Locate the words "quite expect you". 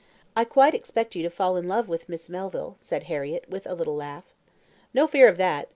0.45-1.21